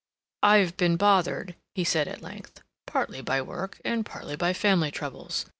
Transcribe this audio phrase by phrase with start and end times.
[0.41, 2.63] "I've been bothered," he said at length.
[2.87, 5.45] "Partly by work, and partly by family troubles.